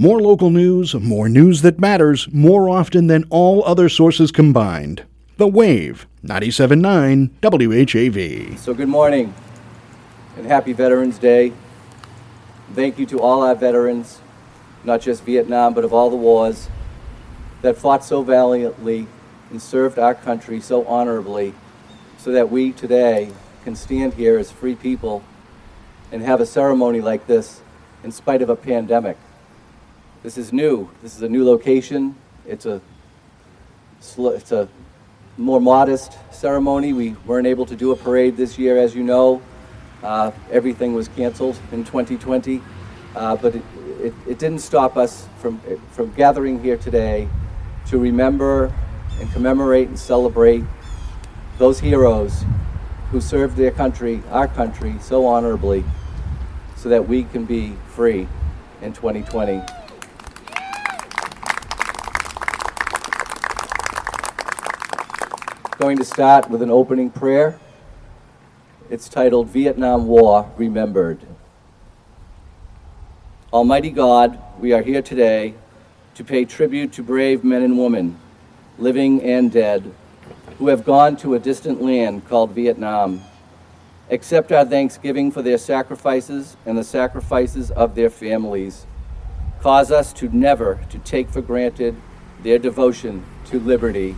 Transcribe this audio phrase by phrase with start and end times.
[0.00, 5.04] More local news, more news that matters, more often than all other sources combined.
[5.36, 8.56] The Wave, 97.9 WHAV.
[8.56, 9.34] So, good morning
[10.38, 11.52] and happy Veterans Day.
[12.74, 14.22] Thank you to all our veterans,
[14.84, 16.70] not just Vietnam, but of all the wars
[17.60, 19.06] that fought so valiantly
[19.50, 21.52] and served our country so honorably
[22.16, 23.32] so that we today
[23.64, 25.22] can stand here as free people
[26.10, 27.60] and have a ceremony like this
[28.02, 29.18] in spite of a pandemic.
[30.22, 30.90] This is new.
[31.00, 32.14] This is a new location.
[32.46, 32.82] It's a
[34.18, 34.68] it's a
[35.38, 36.92] more modest ceremony.
[36.92, 39.40] We weren't able to do a parade this year, as you know.
[40.02, 42.60] Uh, everything was canceled in 2020,
[43.16, 43.62] uh, but it,
[43.98, 45.58] it, it didn't stop us from
[45.90, 47.26] from gathering here today
[47.86, 48.70] to remember
[49.20, 50.64] and commemorate and celebrate
[51.56, 52.44] those heroes
[53.10, 55.82] who served their country, our country, so honorably
[56.76, 58.28] so that we can be free
[58.82, 59.62] in 2020.
[65.80, 67.58] Going to start with an opening prayer.
[68.90, 71.20] It's titled Vietnam War Remembered.
[73.50, 75.54] Almighty God, we are here today
[76.16, 78.18] to pay tribute to brave men and women,
[78.76, 79.90] living and dead,
[80.58, 83.22] who have gone to a distant land called Vietnam.
[84.10, 88.84] Accept our thanksgiving for their sacrifices and the sacrifices of their families.
[89.62, 91.96] Cause us to never to take for granted
[92.42, 94.14] their devotion to liberty.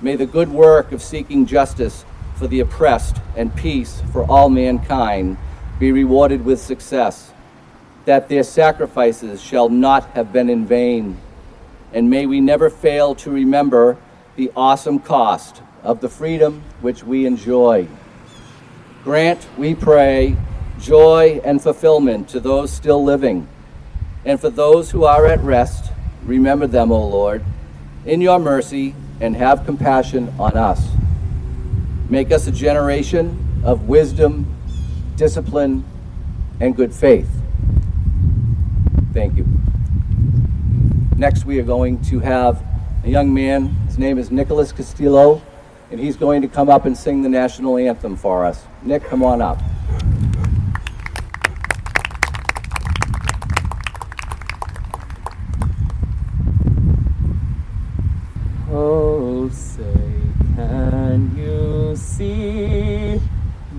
[0.00, 2.04] May the good work of seeking justice
[2.36, 5.38] for the oppressed and peace for all mankind
[5.78, 7.32] be rewarded with success,
[8.04, 11.18] that their sacrifices shall not have been in vain.
[11.92, 13.96] And may we never fail to remember
[14.36, 17.88] the awesome cost of the freedom which we enjoy.
[19.02, 20.36] Grant, we pray,
[20.78, 23.48] joy and fulfillment to those still living.
[24.26, 25.92] And for those who are at rest,
[26.24, 27.44] remember them, O Lord,
[28.06, 30.88] in your mercy, and have compassion on us.
[32.08, 34.46] Make us a generation of wisdom,
[35.16, 35.84] discipline,
[36.60, 37.28] and good faith.
[39.12, 39.46] Thank you.
[41.16, 42.62] Next, we are going to have
[43.02, 43.68] a young man.
[43.86, 45.40] His name is Nicholas Castillo,
[45.90, 48.64] and he's going to come up and sing the national anthem for us.
[48.82, 49.58] Nick, come on up.
[58.70, 60.20] Oh, say,
[60.56, 63.18] can you see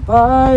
[0.08, 0.57] by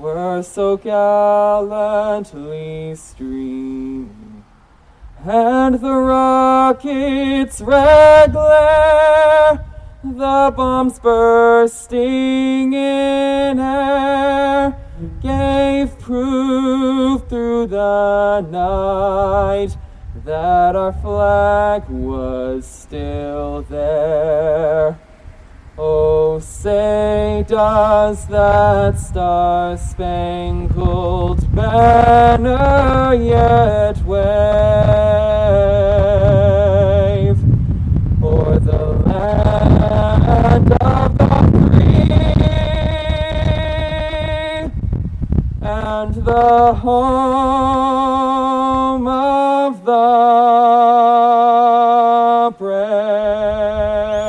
[0.00, 2.24] were so gallantly
[2.94, 4.30] streamed
[5.24, 9.66] and the rocket's red glare,
[10.02, 14.78] the bombs bursting in air,
[15.20, 19.76] gave proof through the night
[20.24, 24.98] that our flag was still there.
[25.82, 34.18] Oh, say, does that star spangled banner yet wave
[38.22, 42.12] o'er the land of the free
[45.62, 47.88] and the home
[49.08, 50.10] of the
[52.58, 54.19] brave?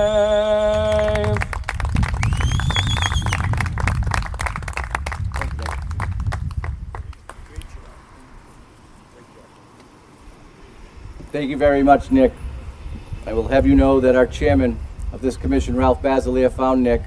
[11.41, 12.33] Thank you very much, Nick.
[13.25, 14.77] I will have you know that our chairman
[15.11, 17.01] of this commission, Ralph Basiliere, found Nick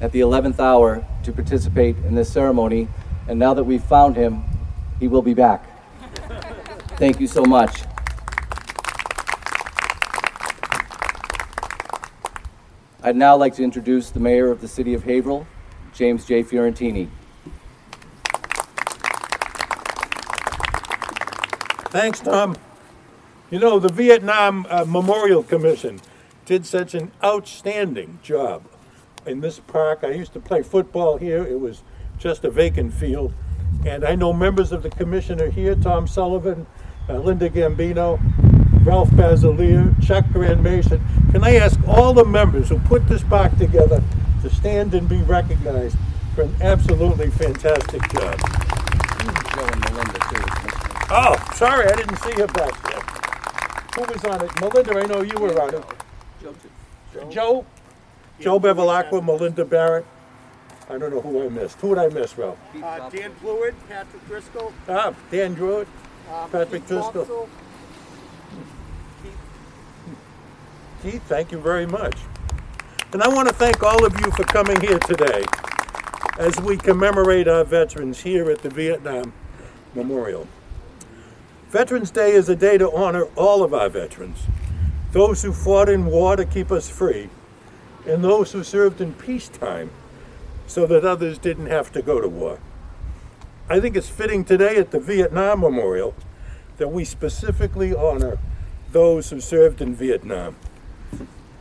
[0.00, 2.86] at the 11th hour to participate in this ceremony,
[3.26, 4.44] and now that we've found him,
[5.00, 5.66] he will be back.
[6.98, 7.82] Thank you so much.
[13.02, 15.48] I'd now like to introduce the mayor of the city of Haverhill,
[15.94, 16.44] James J.
[16.44, 17.08] Fiorentini.
[21.90, 22.54] Thanks, Tom.
[23.50, 26.00] You know, the Vietnam uh, Memorial Commission
[26.46, 28.62] did such an outstanding job
[29.26, 30.00] in this park.
[30.04, 31.44] I used to play football here.
[31.44, 31.82] It was
[32.16, 33.32] just a vacant field.
[33.84, 36.64] And I know members of the commission are here Tom Sullivan,
[37.08, 38.20] uh, Linda Gambino,
[38.86, 41.00] Ralph Basiliere, Chuck Grandmaison.
[41.32, 44.00] Can I ask all the members who put this park together
[44.42, 45.96] to stand and be recognized
[46.36, 48.38] for an absolutely fantastic job?
[48.38, 50.44] Joe and Melinda, too.
[51.10, 52.89] Oh, sorry, I didn't see you back there.
[53.96, 54.60] Who was on it?
[54.60, 55.84] Melinda, I know you were on it.
[57.30, 57.66] Joe.
[58.38, 58.58] Joe?
[58.60, 60.06] Bevilacqua, Melinda Barrett.
[60.88, 61.78] I don't know who I missed.
[61.80, 62.58] Who would I miss, Ralph?
[62.82, 65.86] Uh, Dan Blewett, Patrick Driscoll, Ah, Dan Druitt.
[66.32, 67.48] um, Patrick Keith Driscoll.
[71.02, 72.16] Keith, thank you very much.
[73.12, 75.44] And I want to thank all of you for coming here today
[76.38, 79.32] as we commemorate our veterans here at the Vietnam
[79.94, 80.46] Memorial.
[81.70, 84.42] Veterans Day is a day to honor all of our veterans,
[85.12, 87.30] those who fought in war to keep us free,
[88.04, 89.88] and those who served in peacetime
[90.66, 92.58] so that others didn't have to go to war.
[93.68, 96.16] I think it's fitting today at the Vietnam Memorial
[96.78, 98.38] that we specifically honor
[98.90, 100.56] those who served in Vietnam.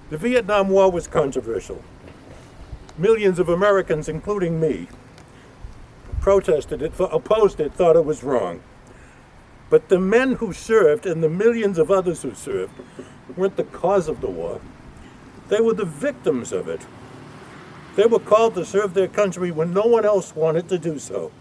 [0.09, 1.83] The Vietnam War was controversial.
[2.97, 4.87] Millions of Americans, including me,
[6.19, 8.63] protested it, opposed it, thought it was wrong.
[9.69, 12.73] But the men who served and the millions of others who served
[13.35, 14.61] weren't the cause of the war.
[15.49, 16.81] They were the victims of it.
[17.95, 21.31] They were called to serve their country when no one else wanted to do so.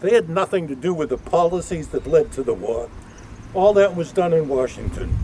[0.00, 2.90] They had nothing to do with the policies that led to the war.
[3.54, 5.16] All that was done in Washington.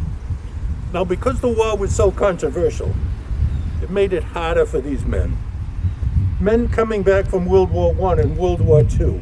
[0.92, 2.94] Now, because the war was so controversial,
[3.82, 5.36] it made it harder for these men.
[6.40, 9.20] Men coming back from World War I and World War II,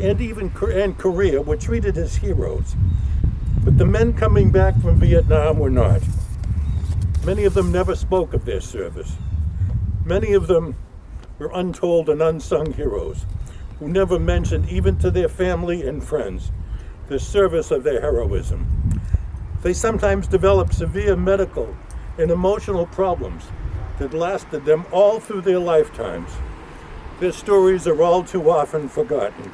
[0.00, 2.76] and even and Korea, were treated as heroes.
[3.64, 6.02] But the men coming back from Vietnam were not.
[7.24, 9.16] Many of them never spoke of their service.
[10.04, 10.76] Many of them
[11.38, 13.26] were untold and unsung heroes
[13.78, 16.50] who never mentioned, even to their family and friends,
[17.08, 19.00] the service of their heroism.
[19.62, 21.76] They sometimes developed severe medical
[22.18, 23.44] and emotional problems
[23.98, 26.30] that lasted them all through their lifetimes.
[27.20, 29.50] Their stories are all too often forgotten.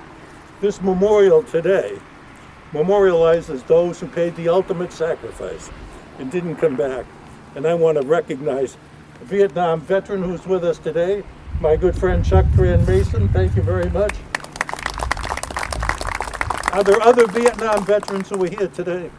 [0.63, 1.99] This memorial today
[2.71, 5.69] memorializes those who paid the ultimate sacrifice
[6.21, 7.05] and didn't come back.
[7.57, 8.77] And I want to recognize
[9.21, 11.25] a Vietnam veteran who's with us today,
[11.61, 13.33] my good friend Chuck Grandmaison.
[13.33, 14.15] Thank you very much.
[16.73, 19.11] Are there other Vietnam veterans who are here today?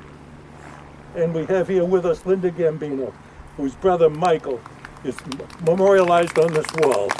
[1.18, 3.14] And we have here with us Linda Gambino,
[3.58, 4.62] whose brother Michael
[5.04, 5.18] is
[5.66, 7.12] memorialized on this wall,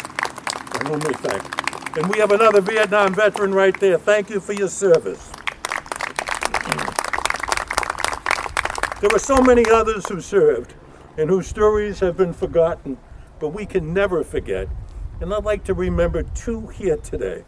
[0.76, 1.63] and whom we thank.
[1.96, 4.00] And we have another Vietnam veteran right there.
[4.00, 5.32] Thank you for your service.
[9.00, 10.74] There were so many others who served
[11.18, 12.98] and whose stories have been forgotten,
[13.40, 14.70] but we can never forget.
[15.22, 17.44] And I'd like to remember two here today.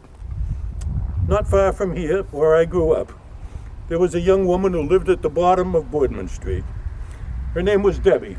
[1.26, 3.10] Not far from here, where I grew up,
[3.88, 6.64] there was a young woman who lived at the bottom of Boardman Street.
[7.54, 8.36] Her name was Debbie.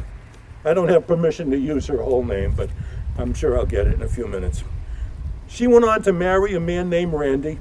[0.64, 2.70] I don't have permission to use her whole name, but
[3.18, 4.64] I'm sure I'll get it in a few minutes.
[5.48, 7.60] She went on to marry a man named Randy.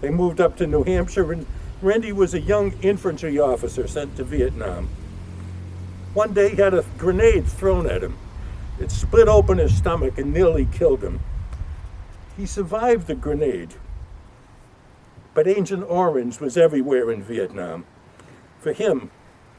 [0.00, 1.46] They moved up to New Hampshire, and
[1.82, 4.88] Randy was a young infantry officer sent to Vietnam.
[6.14, 8.16] One day, he had a grenade thrown at him.
[8.80, 11.20] It split open his stomach and nearly killed him.
[12.36, 13.74] He survived the grenade,
[15.34, 17.84] but Agent Orange was everywhere in Vietnam.
[18.60, 19.10] For him,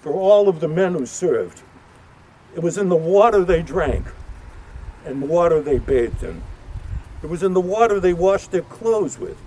[0.01, 1.61] for all of the men who served,
[2.56, 4.07] it was in the water they drank
[5.06, 6.42] and water they bathed in.
[7.21, 9.38] It was in the water they washed their clothes with,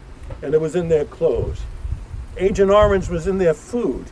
[0.42, 1.62] and it was in their clothes.
[2.36, 4.06] Agent Orange was in their food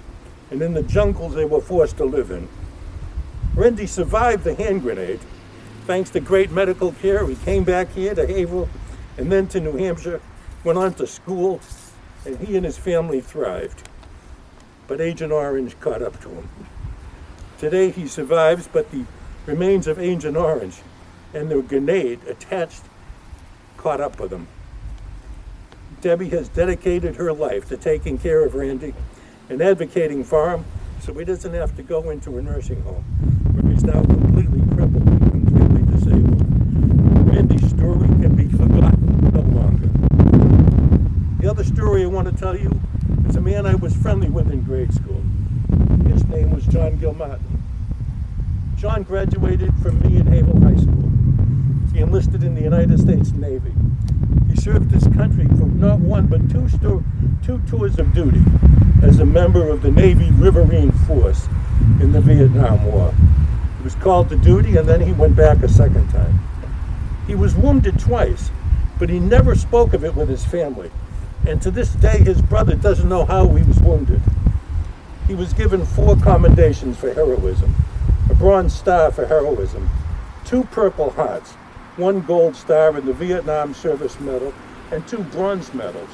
[0.50, 2.48] and in the jungles they were forced to live in.
[3.54, 5.20] Randy survived the hand grenade.
[5.86, 8.68] Thanks to great medical care, he came back here to Haverhill
[9.16, 10.20] and then to New Hampshire,
[10.64, 11.60] went on to school,
[12.24, 13.88] and he and his family thrived.
[14.86, 16.48] But Agent Orange caught up to him.
[17.58, 19.04] Today he survives, but the
[19.46, 20.80] remains of Agent Orange
[21.32, 22.82] and the grenade attached
[23.80, 24.46] caught up with him.
[26.02, 28.92] Debbie has dedicated her life to taking care of Randy
[29.48, 30.66] and advocating for him
[31.00, 33.02] so he doesn't have to go into a nursing home
[33.54, 36.42] where he's now completely crippled and completely disabled.
[37.26, 39.88] Randy's story can be forgotten no longer.
[41.40, 42.78] The other story I want to tell you
[43.28, 45.22] is a man I was friendly with in grade school.
[46.06, 47.62] His name was John Gilmartin.
[48.76, 50.59] John graduated from me in Haverhill
[52.00, 53.72] enlisted in the United States Navy.
[54.48, 56.68] He served his country for not one but two,
[57.42, 58.42] two tours of duty
[59.02, 61.48] as a member of the Navy Riverine Force
[62.00, 63.14] in the Vietnam War.
[63.78, 66.40] He was called to duty and then he went back a second time.
[67.26, 68.50] He was wounded twice,
[68.98, 70.90] but he never spoke of it with his family.
[71.46, 74.20] And to this day, his brother doesn't know how he was wounded.
[75.26, 77.74] He was given four commendations for heroism
[78.28, 79.90] a Bronze Star for heroism,
[80.44, 81.54] two Purple Hearts,
[82.00, 84.52] one Gold Star in the Vietnam Service Medal,
[84.90, 86.10] and two bronze medals.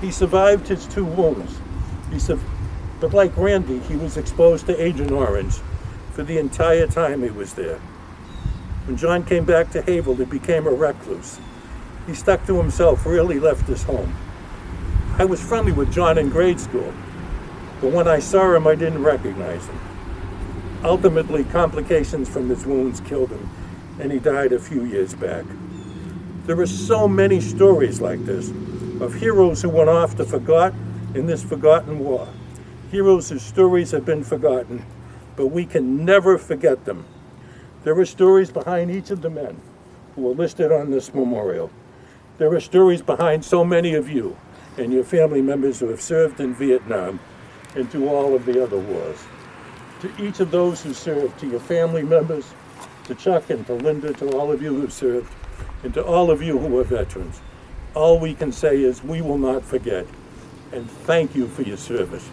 [0.00, 1.58] He survived his two wounds.
[2.12, 2.40] He su-
[3.00, 5.54] but like Randy, he was exposed to Agent Orange
[6.12, 7.80] for the entire time he was there.
[8.84, 11.40] When John came back to Haverhill, he became a recluse.
[12.06, 14.14] He stuck to himself, rarely left his home.
[15.18, 16.92] I was friendly with John in grade school,
[17.80, 19.80] but when I saw him, I didn't recognize him.
[20.82, 23.48] Ultimately, complications from his wounds killed him,
[24.00, 25.44] and he died a few years back.
[26.46, 28.50] There are so many stories like this
[29.00, 30.74] of heroes who went off to forgot
[31.14, 32.26] in this forgotten war.
[32.90, 34.84] Heroes whose stories have been forgotten,
[35.36, 37.04] but we can never forget them.
[37.84, 39.60] There are stories behind each of the men
[40.14, 41.70] who are listed on this memorial.
[42.38, 44.36] There are stories behind so many of you
[44.76, 47.20] and your family members who have served in Vietnam
[47.74, 49.18] and to all of the other wars.
[50.00, 52.54] To each of those who served, to your family members,
[53.10, 55.34] to Chuck and to Linda, to all of you who served,
[55.82, 57.40] and to all of you who are veterans,
[57.94, 60.06] all we can say is we will not forget.
[60.70, 62.28] And thank you for your service.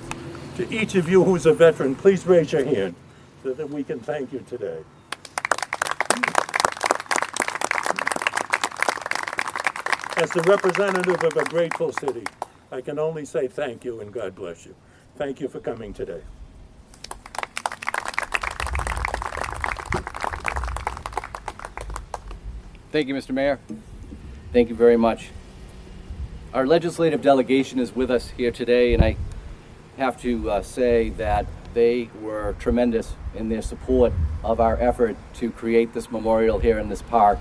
[0.57, 2.93] To each of you who's a veteran, please raise your hand
[3.41, 4.84] so that we can thank you today.
[10.17, 12.25] As the representative of a grateful city,
[12.72, 14.75] I can only say thank you and God bless you.
[15.15, 16.22] Thank you for coming today.
[22.89, 23.32] Thank you, Mr.
[23.32, 23.60] Mayor.
[24.53, 25.32] Thank you very much.
[26.53, 29.17] Our legislative delegation is with us here today, and I
[29.98, 35.51] have to uh, say that they were tremendous in their support of our effort to
[35.51, 37.39] create this memorial here in this park.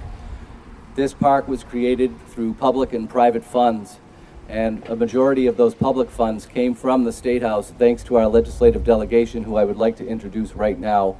[0.96, 4.00] This park was created through public and private funds,
[4.48, 8.26] and a majority of those public funds came from the State House, thanks to our
[8.26, 11.16] legislative delegation, who I would like to introduce right now.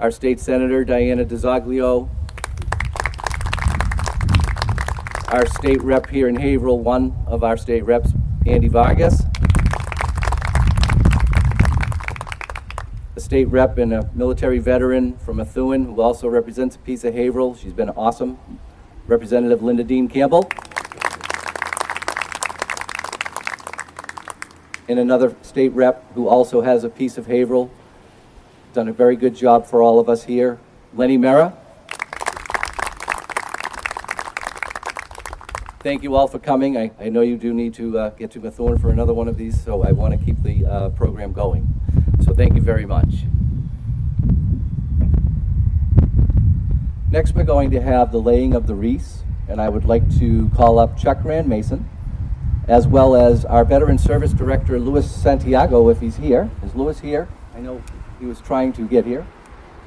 [0.00, 2.08] Our State Senator Diana DiZoglio,
[5.34, 8.12] our state rep here in Haverhill, one of our state reps,
[8.46, 9.24] Andy Vargas.
[13.16, 17.14] A state rep and a military veteran from Methuen who also represents a piece of
[17.14, 17.56] Haverhill.
[17.56, 18.38] She's been awesome.
[19.08, 20.48] Representative Linda Dean Campbell.
[24.86, 27.72] And another state rep who also has a piece of Haverhill.
[28.72, 30.60] Done a very good job for all of us here.
[30.94, 31.56] Lenny Mirra.
[35.84, 36.78] Thank you all for coming.
[36.78, 39.36] I, I know you do need to uh, get to Methuen for another one of
[39.36, 41.68] these, so I want to keep the uh, program going.
[42.22, 43.26] So thank you very much.
[47.10, 50.48] Next, we're going to have the laying of the wreaths, and I would like to
[50.56, 51.86] call up Chuck Rand Mason,
[52.66, 56.50] as well as our Veteran Service Director, Luis Santiago, if he's here.
[56.64, 57.28] Is Luis here?
[57.54, 57.82] I know
[58.18, 59.26] he was trying to get here.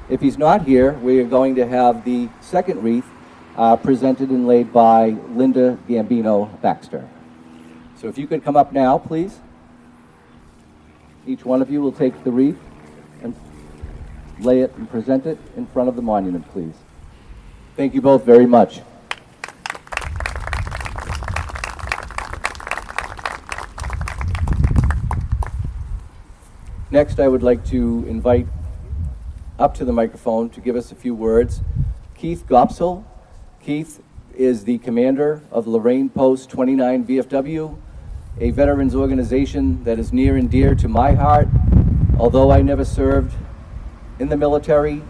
[0.08, 3.10] If he's not here, we are going to have the second wreath
[3.58, 7.08] uh, presented and laid by Linda Gambino Baxter.
[7.96, 9.40] So if you could come up now, please.
[11.26, 12.58] Each one of you will take the wreath
[13.20, 13.34] and
[14.38, 16.74] lay it and present it in front of the monument, please.
[17.76, 18.80] Thank you both very much.
[26.92, 28.46] Next, I would like to invite
[29.58, 31.60] up to the microphone to give us a few words
[32.14, 33.04] Keith Gopsel.
[33.62, 34.00] Keith
[34.36, 37.76] is the commander of Lorraine Post 29 VFW,
[38.40, 41.48] a veterans organization that is near and dear to my heart.
[42.18, 43.34] Although I never served
[44.18, 45.02] in the military,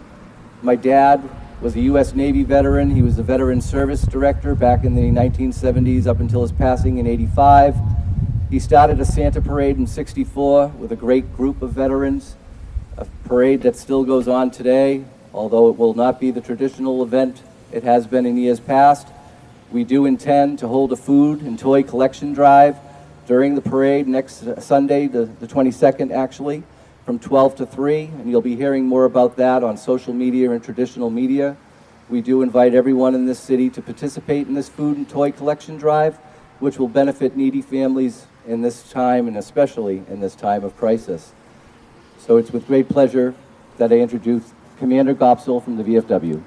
[0.61, 1.29] my dad
[1.61, 2.15] was a U.S.
[2.15, 2.89] Navy veteran.
[2.89, 7.07] He was a veteran service director back in the 1970s up until his passing in
[7.07, 7.75] 85.
[8.49, 12.35] He started a Santa parade in 64 with a great group of veterans,
[12.97, 17.43] a parade that still goes on today, although it will not be the traditional event
[17.71, 19.07] it has been in years past.
[19.71, 22.77] We do intend to hold a food and toy collection drive
[23.27, 26.63] during the parade next Sunday, the, the 22nd actually,
[27.05, 30.63] from 12 to 3, and you'll be hearing more about that on social media and
[30.63, 31.55] traditional media.
[32.09, 35.77] We do invite everyone in this city to participate in this food and toy collection
[35.77, 36.17] drive,
[36.59, 41.33] which will benefit needy families in this time and especially in this time of crisis.
[42.17, 43.35] So it's with great pleasure
[43.77, 46.41] that I introduce Commander Gopsel from the VFW.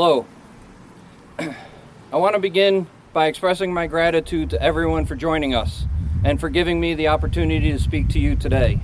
[0.00, 0.26] Hello.
[1.40, 5.86] I want to begin by expressing my gratitude to everyone for joining us
[6.22, 8.78] and for giving me the opportunity to speak to you today.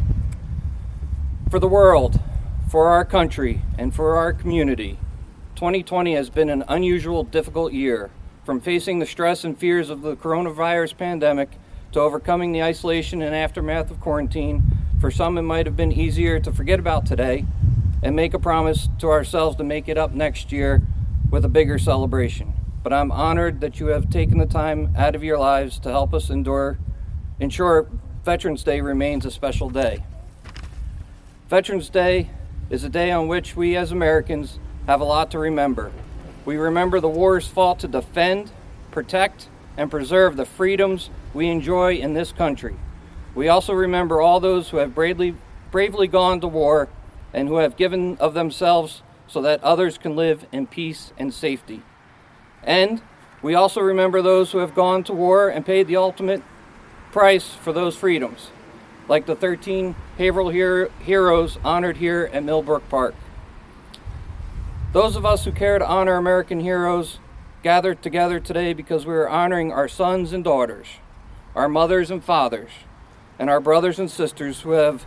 [1.52, 2.18] For the world,
[2.68, 4.98] for our country, and for our community,
[5.54, 8.10] 2020 has been an unusual, difficult year.
[8.44, 11.50] From facing the stress and fears of the coronavirus pandemic
[11.92, 14.64] to overcoming the isolation and aftermath of quarantine,
[15.00, 17.46] for some it might have been easier to forget about today
[18.02, 20.82] and make a promise to ourselves to make it up next year
[21.34, 22.54] with a bigger celebration.
[22.84, 26.14] But I'm honored that you have taken the time out of your lives to help
[26.14, 26.78] us endure,
[27.40, 27.88] ensure
[28.24, 30.04] Veterans Day remains a special day.
[31.48, 32.30] Veterans Day
[32.70, 35.90] is a day on which we as Americans have a lot to remember.
[36.44, 38.52] We remember the wars fought to defend,
[38.92, 42.76] protect, and preserve the freedoms we enjoy in this country.
[43.34, 45.34] We also remember all those who have bravely,
[45.72, 46.88] bravely gone to war
[47.32, 49.02] and who have given of themselves
[49.34, 51.82] so that others can live in peace and safety.
[52.62, 53.02] And
[53.42, 56.40] we also remember those who have gone to war and paid the ultimate
[57.10, 58.52] price for those freedoms,
[59.08, 63.16] like the 13 Haverhill hero- heroes honored here at Millbrook Park.
[64.92, 67.18] Those of us who care to honor American heroes
[67.64, 70.86] gathered together today because we are honoring our sons and daughters,
[71.56, 72.70] our mothers and fathers,
[73.36, 75.06] and our brothers and sisters who have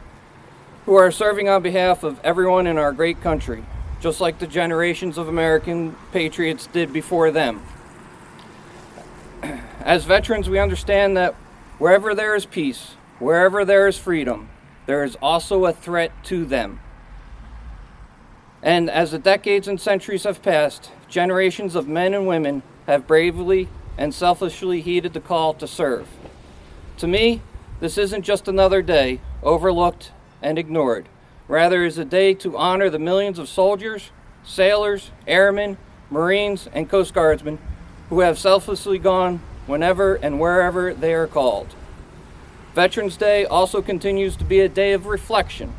[0.85, 3.63] who are serving on behalf of everyone in our great country,
[3.99, 7.61] just like the generations of American patriots did before them.
[9.81, 11.33] As veterans, we understand that
[11.79, 14.49] wherever there is peace, wherever there is freedom,
[14.85, 16.79] there is also a threat to them.
[18.63, 23.69] And as the decades and centuries have passed, generations of men and women have bravely
[23.97, 26.07] and selfishly heeded the call to serve.
[26.97, 27.41] To me,
[27.79, 30.11] this isn't just another day overlooked
[30.41, 31.07] and ignored.
[31.47, 34.11] Rather, it is a day to honor the millions of soldiers,
[34.43, 35.77] sailors, airmen,
[36.09, 37.59] Marines, and Coast Guardsmen
[38.09, 41.75] who have selflessly gone whenever and wherever they are called.
[42.73, 45.73] Veterans Day also continues to be a day of reflection.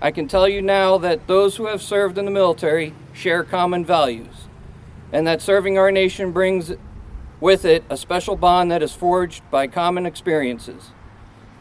[0.00, 3.84] I can tell you now that those who have served in the military share common
[3.84, 4.48] values,
[5.12, 6.72] and that serving our nation brings
[7.40, 10.90] with it a special bond that is forged by common experiences.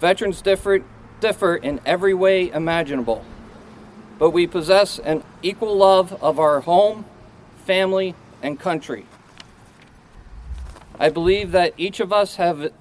[0.01, 0.83] Veterans differ,
[1.21, 3.23] differ in every way imaginable,
[4.17, 7.06] but we possess an equal love of our home,
[7.65, 9.06] family, and country.
[10.99, 12.71] I believe that each of us have,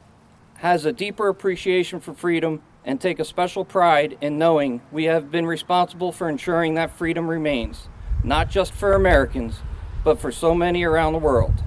[0.57, 5.31] has a deeper appreciation for freedom and take a special pride in knowing we have
[5.31, 7.89] been responsible for ensuring that freedom remains,
[8.23, 9.61] not just for Americans,
[10.05, 11.65] but for so many around the world.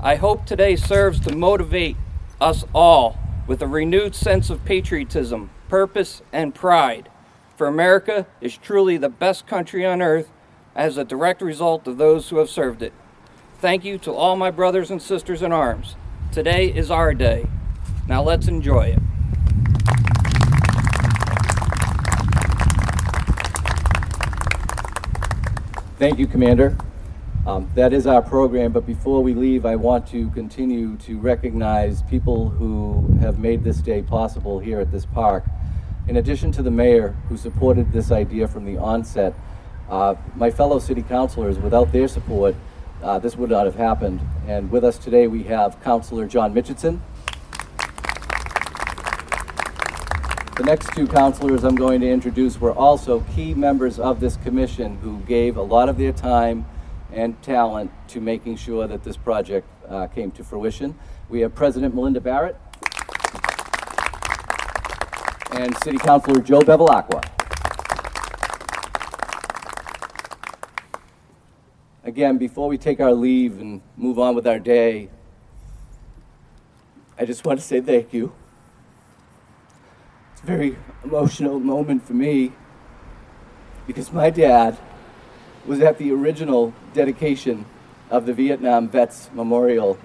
[0.00, 1.96] I hope today serves to motivate
[2.40, 7.08] us all with a renewed sense of patriotism, purpose, and pride.
[7.56, 10.28] For America is truly the best country on earth
[10.74, 12.92] as a direct result of those who have served it.
[13.60, 15.94] Thank you to all my brothers and sisters in arms.
[16.32, 17.46] Today is our day.
[18.08, 18.98] Now let's enjoy it.
[25.96, 26.76] Thank you, Commander.
[27.46, 32.02] Um, that is our program, but before we leave, I want to continue to recognize
[32.02, 35.44] people who have made this day possible here at this park.
[36.06, 39.34] In addition to the mayor who supported this idea from the onset,
[39.88, 42.54] uh, my fellow city councilors, without their support,
[43.02, 44.20] uh, this would not have happened.
[44.46, 47.00] And with us today, we have Councilor John Michitson.
[50.56, 54.98] The next two councilors I'm going to introduce were also key members of this commission
[54.98, 56.66] who gave a lot of their time
[57.12, 60.96] and talent to making sure that this project uh, came to fruition.
[61.30, 62.56] We have President Melinda Barrett
[65.54, 67.22] and City Councilor Joe Bevilacqua.
[72.02, 75.08] Again, before we take our leave and move on with our day,
[77.16, 78.32] I just want to say thank you.
[80.32, 82.52] It's a very emotional moment for me
[83.86, 84.76] because my dad
[85.64, 87.64] was at the original dedication
[88.10, 89.98] of the Vietnam Vets Memorial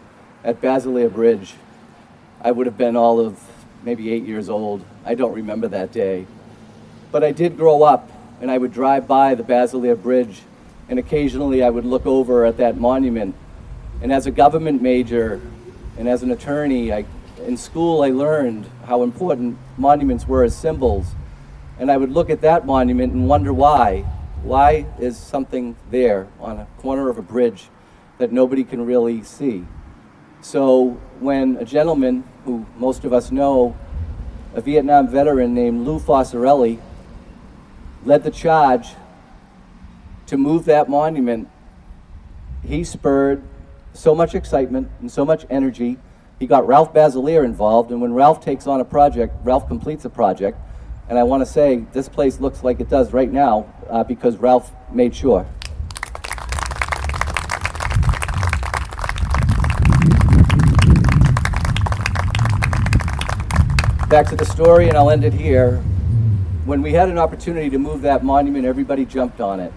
[0.43, 1.55] at Basiliere Bridge.
[2.41, 3.41] I would have been all of
[3.83, 4.85] maybe eight years old.
[5.09, 6.27] I don't remember that day.
[7.11, 10.43] But I did grow up, and I would drive by the Basiliere Bridge,
[10.87, 13.33] and occasionally I would look over at that monument.
[14.03, 15.41] And as a government major
[15.97, 17.05] and as an attorney, I,
[17.43, 21.07] in school I learned how important monuments were as symbols.
[21.79, 24.01] And I would look at that monument and wonder why.
[24.43, 27.69] Why is something there on a corner of a bridge
[28.19, 29.65] that nobody can really see?
[30.41, 33.75] So when a gentleman who most of us know,
[34.53, 36.79] a Vietnam veteran named Lou Fossarelli,
[38.05, 38.89] led the charge
[40.27, 41.49] to move that monument,
[42.63, 43.41] he spurred
[43.93, 45.97] so much excitement and so much energy.
[46.39, 50.09] He got Ralph Basiliere involved, and when Ralph takes on a project, Ralph completes a
[50.09, 50.57] project.
[51.09, 54.37] And I want to say this place looks like it does right now uh, because
[54.37, 55.47] Ralph made sure.
[64.09, 65.77] Back to the story, and I'll end it here.
[66.65, 69.71] When we had an opportunity to move that monument, everybody jumped on it.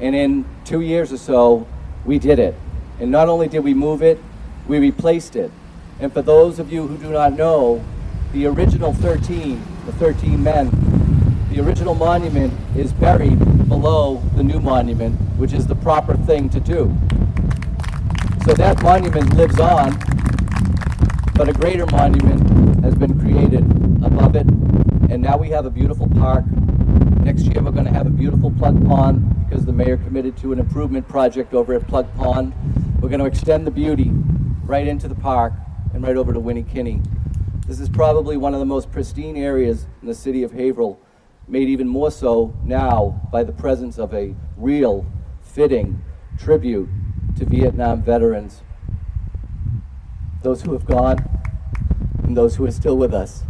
[0.00, 1.66] And in two years or so,
[2.04, 2.54] we did it.
[3.00, 4.20] And not only did we move it,
[4.68, 5.50] we replaced it.
[5.98, 7.82] And for those of you who do not know,
[8.32, 10.68] the original 13, the 13 men,
[11.50, 16.60] the original monument is buried below the new monument, which is the proper thing to
[16.60, 16.94] do.
[18.44, 19.98] So that monument lives on,
[21.34, 22.53] but a greater monument
[22.84, 23.64] has been created
[24.04, 24.46] above it.
[25.10, 26.44] And now we have a beautiful park.
[27.22, 30.52] Next year we're going to have a beautiful plug pond because the mayor committed to
[30.52, 32.52] an improvement project over at Plug Pond.
[33.00, 34.10] We're going to extend the beauty
[34.64, 35.54] right into the park
[35.94, 37.02] and right over to Winnekenni.
[37.66, 40.98] This is probably one of the most pristine areas in the city of Haverhill,
[41.48, 45.06] made even more so now by the presence of a real,
[45.40, 46.02] fitting
[46.38, 46.90] tribute
[47.38, 48.62] to Vietnam veterans,
[50.42, 51.16] those who have gone
[52.24, 53.42] and those who are still with us.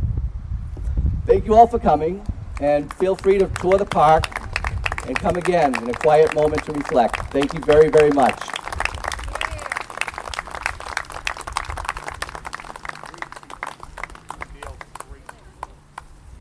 [1.26, 2.24] Thank you all for coming,
[2.60, 4.26] and feel free to tour the park
[5.06, 7.16] and come again in a quiet moment to reflect.
[7.32, 8.38] Thank you very, very much.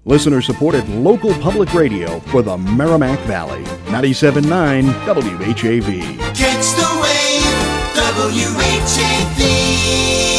[0.06, 3.64] Listener supported local public radio for the Merrimack Valley.
[3.86, 6.20] 97.9 WHAV.
[6.36, 7.46] Catch the wave,
[8.76, 10.33] WHAV.